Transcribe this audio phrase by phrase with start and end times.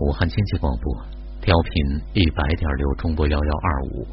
[0.00, 0.96] 武汉经济广播，
[1.42, 4.06] 调频一百点六，中波幺幺二五。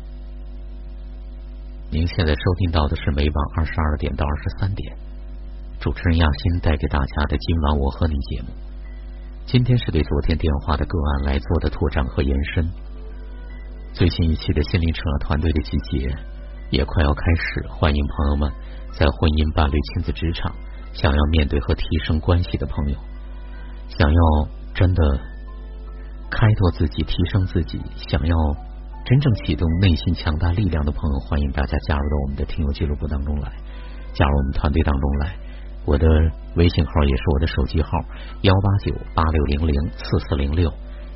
[1.90, 4.94] 您现在收听到的是每晚二十二点到二十三点，
[5.80, 8.50] 主持人亚欣带给大家的今晚我和你节目。
[9.46, 12.70] 今天是对昨天电话的个案来做的拓展和延伸。
[13.94, 16.14] 最新一期的心灵成长团队的集结
[16.70, 18.52] 也快要开始，欢迎朋友们
[18.92, 20.54] 在婚姻、伴侣、亲子、职场
[20.92, 22.98] 想要面对和提升关系的朋友，
[23.88, 25.37] 想要真的。
[26.30, 27.80] 开拓自己，提升自己，
[28.10, 28.36] 想要
[29.06, 33.52] 真正启动内心强大力量的朋友，欢迎大家加入到我们的听友俱乐部当中来，
[34.14, 35.36] 加入我们团队当中来。
[35.86, 36.06] 我的
[36.56, 37.90] 微信号也是我的手机号：
[38.42, 40.70] 幺八九八六零零四四零六，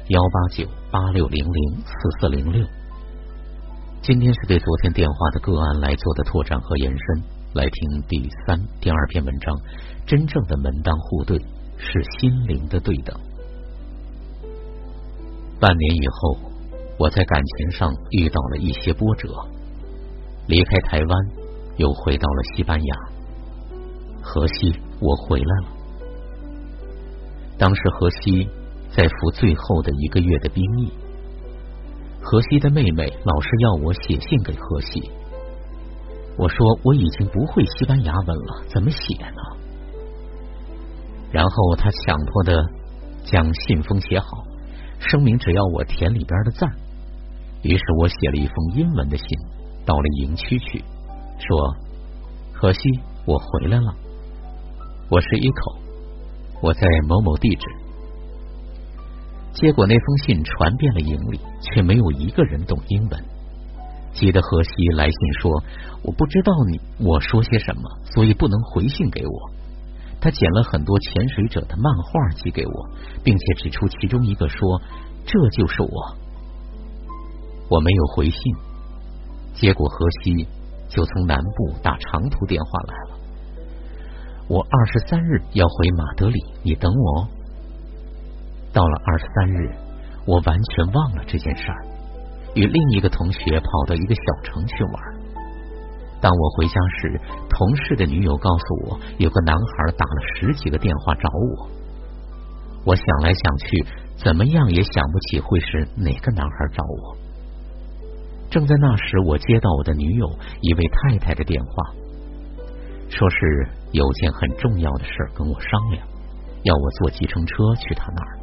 [0.07, 1.91] 幺八九八六零零四
[2.21, 2.65] 四零六。
[4.01, 9.53] 今天是对昨天电话的个案来做的拓展和延伸，来听第三、第二篇文章。
[10.07, 11.37] 真正的门当户对
[11.77, 13.19] 是心灵的对等。
[15.61, 16.37] 半年以后，
[16.97, 19.29] 我在感情上遇到了一些波折，
[20.47, 21.27] 离开台湾，
[21.77, 22.95] 又回到了西班牙。
[24.23, 25.67] 荷西，我回来了。
[27.59, 28.49] 当时荷西
[28.89, 30.91] 在服最后的一个月的兵役，
[32.23, 35.11] 荷西的妹妹老是要我写信给荷西，
[36.39, 39.41] 我说我已经不会西班牙文了，怎么写呢？
[41.31, 42.65] 然后他强迫的
[43.23, 44.27] 将信封写好。
[45.09, 46.71] 声明只要我填里边的字儿，
[47.63, 49.25] 于是我写了一封英文的信，
[49.85, 50.83] 到了营区去，
[51.39, 51.75] 说
[52.53, 52.79] ：“可惜
[53.25, 53.93] 我回来了，
[55.09, 55.75] 我是一口，
[56.61, 57.65] 我在某某地址。”
[59.53, 63.25] 结果那封信传遍了营里，却没有一个人懂英文。
[64.13, 65.63] 急得荷西来信说
[66.03, 69.51] ：“我不知道你我说些什么，所以不能回信给我。”
[70.21, 72.89] 他捡了很多潜水者的漫画寄给我，
[73.23, 74.79] 并且指出其中一个说
[75.25, 76.15] ：“这就是我。”
[77.67, 78.39] 我没有回信，
[79.53, 80.47] 结果荷西
[80.87, 83.19] 就从南部打长途电话来了。
[84.47, 87.27] 我二十三日要回马德里，你等我哦。
[88.73, 89.69] 到了二十三日，
[90.27, 91.85] 我完全忘了这件事儿，
[92.53, 95.20] 与另一个同学跑到一个小城去玩。
[96.21, 101.67] 当我回家时，同事的女友告诉我，有个男孩打了十几个电话找我。
[102.85, 103.85] 我想来想去，
[104.17, 107.17] 怎么样也想不起会是哪个男孩找我。
[108.51, 110.29] 正在那时，我接到我的女友
[110.61, 111.71] 一位太太的电话，
[113.09, 116.05] 说是有件很重要的事跟我商量，
[116.63, 118.37] 要我坐计程车去他那儿。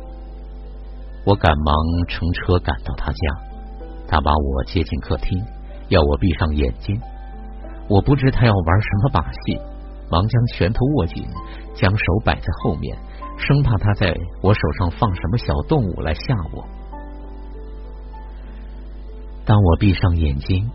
[1.25, 1.75] 我赶忙
[2.09, 3.19] 乘车赶到他家，
[4.09, 5.39] 他把我接进客厅，
[5.89, 7.01] 要我闭上眼睛。
[7.89, 9.59] 我不知他要玩什么把戏，
[10.11, 11.27] 忙将拳头握紧，
[11.75, 12.97] 将手摆在后面，
[13.39, 16.67] 生怕他在我手上放什么小动物来吓我。
[19.47, 20.71] 当我闭上眼睛，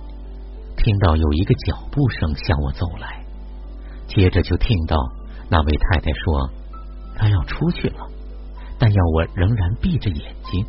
[0.75, 3.23] 听到有一个脚步声向我走来，
[4.07, 4.97] 接着就听到
[5.49, 6.49] 那位太太说
[7.15, 8.07] 她要出去了，
[8.79, 10.65] 但要我仍然闭着眼睛。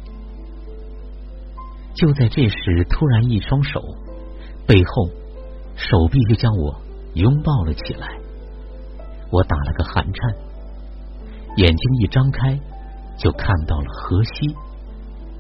[1.95, 3.81] 就在这时，突然一双手
[4.67, 5.24] 背后。
[5.77, 6.81] 手臂就将我
[7.15, 8.09] 拥抱了起来，
[9.31, 10.35] 我打了个寒颤，
[11.57, 12.59] 眼睛一张开，
[13.19, 14.55] 就看到了荷西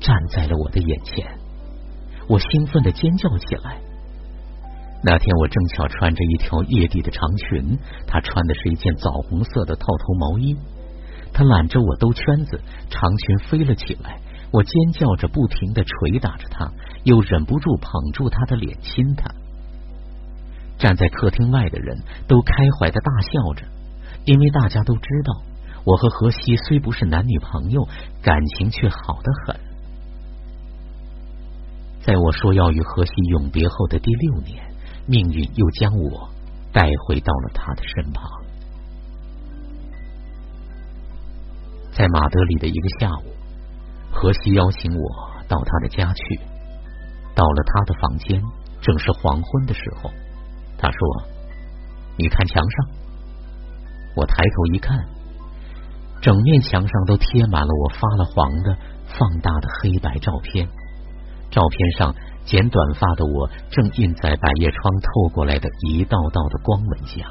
[0.01, 1.27] 站在了我的眼前，
[2.29, 3.81] 我兴奋的尖叫起来。
[5.03, 10.57] 那天我正巧穿着一条曳地的长裙，他穿的是一件枣红色的套头毛衣，
[11.33, 14.19] 他揽着我兜圈子，长裙飞了起来，
[14.51, 16.73] 我尖叫着不停的捶打着他，
[17.05, 19.31] 又忍不住捧住他的脸亲他。
[20.85, 21.97] 站在客厅外的人
[22.29, 23.65] 都开怀的大笑着，
[24.27, 25.33] 因为大家都知道，
[25.83, 27.89] 我和荷西虽不是男女朋友，
[28.21, 29.61] 感情却好得很。
[32.03, 34.63] 在我说要与荷西永别后的第六年，
[35.07, 36.29] 命运又将我
[36.71, 38.31] 带回到了他的身旁。
[41.93, 43.33] 在马德里的一个下午，
[44.13, 46.41] 荷西邀请我到他的家去。
[47.35, 48.43] 到了他的房间，
[48.83, 50.11] 正是黄昏的时候。
[50.85, 50.99] 他说
[52.19, 52.89] ：“你看墙上。”
[54.15, 55.03] 我抬头一看，
[56.21, 58.77] 整面墙上都贴满了我发了黄的
[59.07, 60.69] 放大的黑白照片。
[61.51, 62.15] 照片上
[62.45, 67.31] 剪短发的我正印在百叶窗透过来的一道道的光纹下。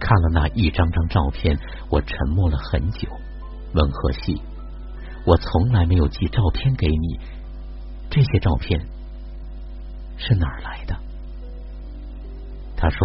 [0.00, 1.58] 看了那一张张照片，
[1.90, 3.06] 我沉默了很久，
[3.74, 4.40] 问何西
[5.26, 7.20] ：“我从来没有寄照片给你，
[8.08, 8.80] 这些照片
[10.16, 10.96] 是哪儿来的？”
[12.84, 12.98] 他说：“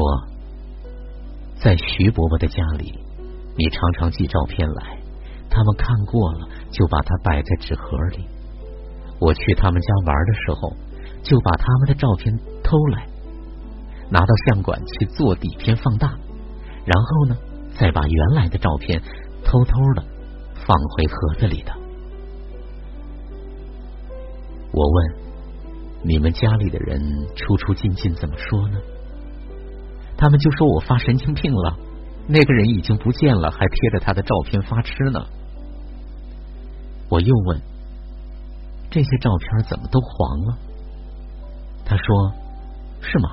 [1.56, 3.00] 在徐伯伯的家里，
[3.56, 5.00] 你常常寄照片来，
[5.50, 8.28] 他们看过了，就把它摆在纸盒里。
[9.22, 10.74] 我去他们家玩的时候，
[11.24, 13.08] 就把他们的照片偷来，
[14.10, 16.10] 拿到相馆去做底片放大，
[16.84, 17.38] 然后呢，
[17.80, 19.02] 再把原来的照片
[19.46, 20.04] 偷偷的
[20.68, 21.72] 放回盒子里的。
[24.74, 25.16] 我问
[26.04, 27.00] 你们家里的人
[27.34, 28.78] 出出进进怎么说呢？
[30.20, 31.78] 他们就说我发神经病了，
[32.28, 35.26] 那个人已经不见了，还贴着他的照片发痴呢。
[37.10, 37.62] 我又问。
[38.92, 40.58] 这些照片怎么都黄了？
[41.86, 42.34] 他说
[43.02, 43.30] ：“是吗？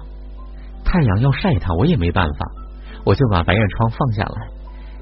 [0.85, 2.47] 太阳要晒它，我也没办法，
[3.05, 4.49] 我就把白叶窗放下来。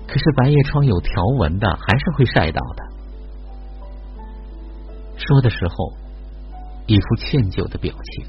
[0.07, 2.85] 可是白叶窗有条纹的，还是会晒到的。”
[5.19, 5.93] 说的时候，
[6.87, 8.27] 一副歉疚的表情。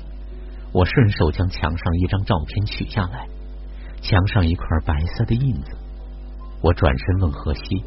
[0.74, 3.28] 我顺手将墙上一张照片取下来，
[4.08, 5.76] 墙上一块白色的印子。
[6.62, 7.84] 我转身问荷西：“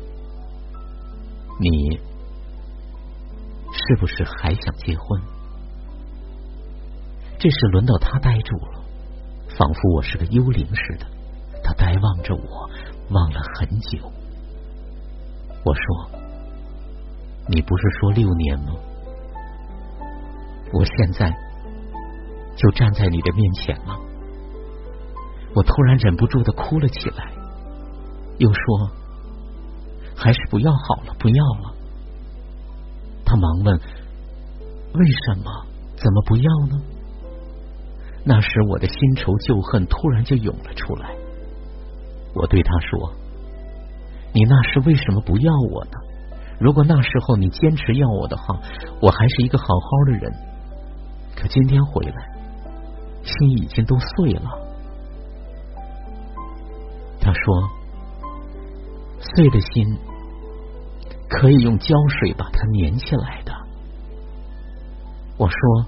[1.61, 2.01] 你？”
[3.71, 5.23] 是不是还想结婚？
[7.39, 8.83] 这时轮到他呆住了，
[9.57, 11.07] 仿佛我是个幽灵似的。
[11.63, 12.71] 他呆望着我，
[13.11, 14.11] 望了很久。
[15.65, 16.11] 我说
[17.47, 18.73] ：“你不是说六年吗？
[20.73, 21.33] 我现在
[22.57, 24.01] 就站在你的面前了。”
[25.55, 27.33] 我突然忍不住的哭了起来，
[28.39, 28.91] 又说
[30.15, 31.75] ：“还是不要好了，不要了。”
[33.25, 33.77] 他忙问
[34.95, 35.67] ：“为什么？
[35.97, 36.81] 怎么不要呢？”
[38.25, 41.15] 那时我的新仇旧恨突然就涌了出来。
[42.35, 43.13] 我对他说
[44.35, 45.93] ：“你那时为什么不要我呢？
[46.61, 48.61] 如果那时候你坚持要我的话，
[49.01, 50.33] 我还是一个好好的人。
[51.35, 52.15] 可今天回来，
[53.23, 54.51] 心已经都碎了。”
[57.29, 57.69] 他说
[59.21, 59.99] ：“碎的心。”
[61.29, 63.53] 可以用胶水把它粘起来的。
[65.37, 65.85] 我说，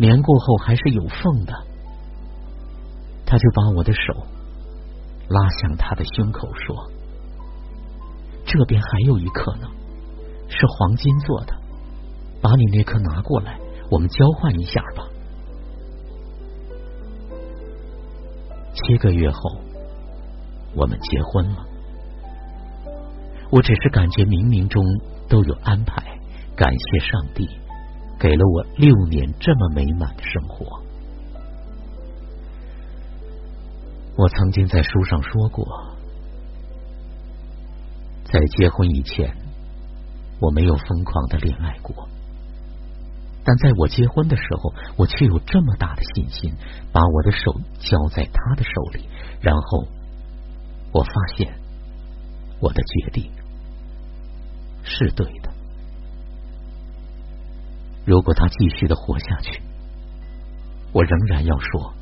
[0.00, 1.54] 粘过后还是有缝的。
[3.24, 4.00] 他就把我的手
[5.28, 6.90] 拉向他的胸口，说
[8.44, 9.68] ：“这边还有一颗呢，
[10.48, 11.54] 是黄金做的。
[12.42, 15.06] 把你那颗拿过来，我们交换一下吧。”
[18.74, 19.60] 七个月后，
[20.74, 21.64] 我们结婚了。
[23.50, 24.82] 我只是感觉冥冥中
[25.28, 26.02] 都有安排，
[26.56, 27.48] 感谢上帝
[28.18, 30.82] 给了我六年这么美满的生活。
[34.16, 35.66] 我曾经在书上说过，
[38.24, 39.36] 在结婚以前，
[40.40, 42.08] 我没有疯狂的恋爱过，
[43.44, 46.54] 但在我结婚的时候，我却有这么大的信心，
[46.92, 49.08] 把我的手交在他的手里，
[49.40, 49.86] 然后
[50.94, 51.54] 我发现
[52.60, 53.30] 我的决定。
[54.86, 55.50] 是对的。
[58.04, 59.62] 如果他继续的活下去，
[60.92, 61.94] 我仍然要说，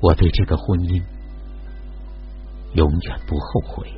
[0.00, 1.04] 我对这个婚姻
[2.72, 3.92] 永远不后悔。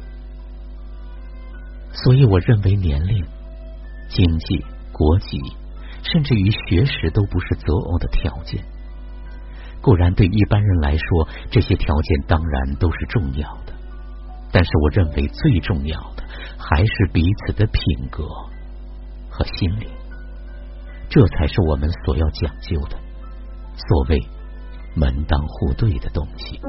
[1.93, 3.25] 所以，我认为年龄、
[4.09, 5.39] 经济、国籍，
[6.03, 8.65] 甚至于学识都不是择偶的条件。
[9.81, 13.73] 固然，对一般人来说，这些条件当然都是重要的，
[14.53, 16.25] 但是我认为最重要的。
[16.63, 18.23] 还是彼此的品格
[19.31, 19.89] 和心灵，
[21.09, 22.97] 这才是我们所要讲究的，
[23.75, 24.21] 所谓
[24.95, 26.61] 门当户对的东西。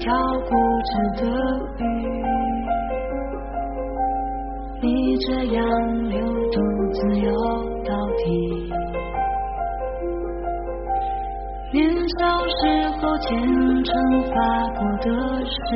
[0.00, 0.10] 条
[0.48, 0.50] 固
[0.86, 0.90] 执
[1.20, 1.24] 的
[1.76, 1.82] 鱼，
[4.80, 5.62] 你这样
[6.08, 6.18] 流
[6.50, 6.56] 动
[6.90, 7.30] 自由
[7.84, 8.24] 到底。
[11.70, 11.84] 年
[12.18, 13.28] 少时候虔
[13.84, 13.92] 诚
[14.22, 14.34] 发
[14.70, 15.06] 过的
[15.44, 15.68] 誓，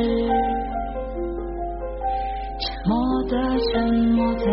[2.59, 2.93] 沉默
[3.29, 3.33] 的
[3.71, 4.47] 沉默在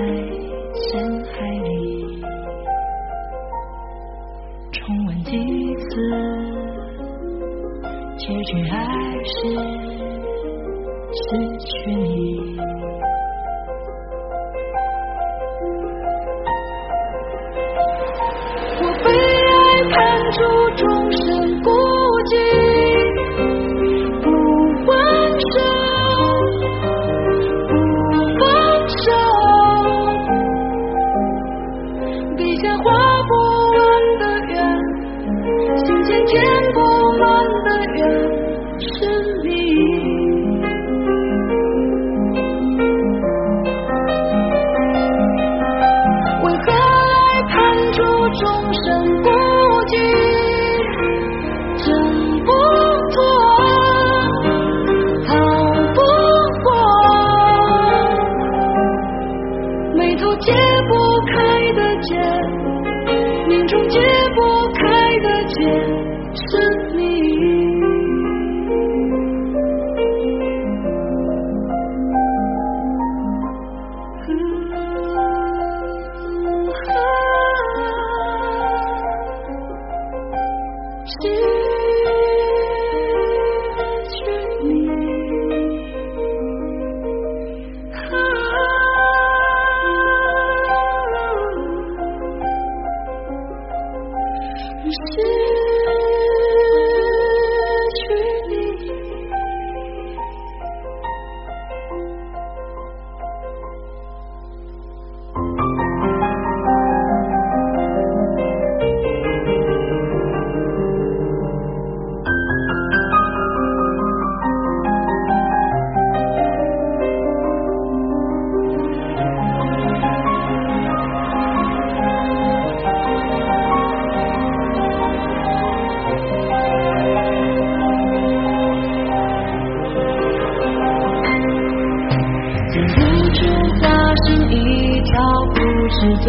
[136.02, 136.28] 的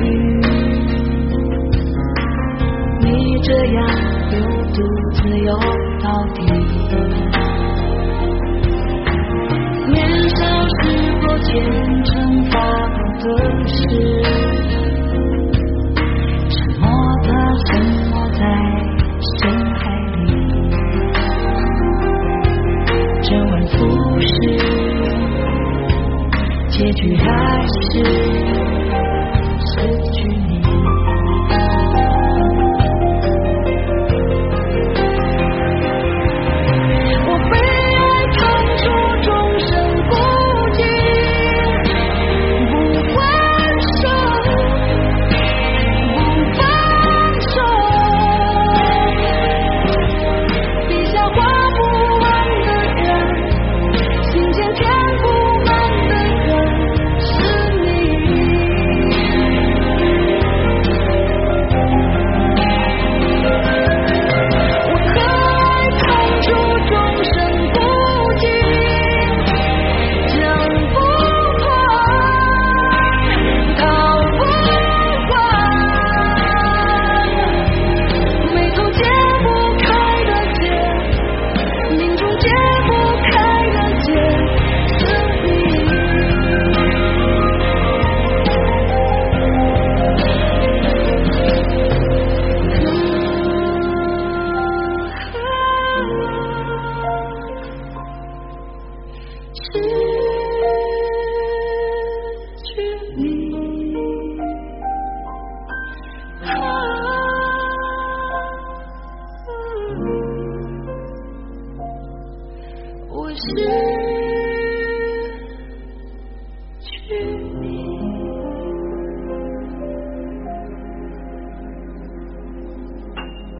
[0.00, 0.40] 雨，
[3.00, 3.88] 你这样
[4.32, 4.36] 又
[4.74, 4.76] 独
[5.12, 5.58] 自游
[6.02, 6.65] 到底。